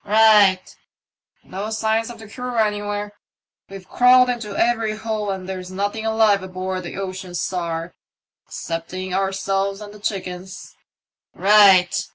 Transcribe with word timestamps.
"Eight/' 0.03 0.77
"No 1.43 1.69
signs 1.69 2.09
of 2.09 2.17
the 2.17 2.27
crew 2.27 2.55
anywhere. 2.57 3.13
We've 3.69 3.87
crawled 3.87 4.31
into 4.31 4.55
every 4.57 4.97
hole 4.97 5.29
and 5.29 5.47
there's 5.47 5.69
nothing 5.69 6.07
alive 6.07 6.41
aboard 6.41 6.85
the 6.85 6.97
Ocean 6.97 7.35
Star 7.35 7.93
excepting 8.47 9.13
ourselves 9.13 9.79
and 9.79 9.93
the 9.93 9.99
chickens." 9.99 10.75
"Eight!" 11.39 12.09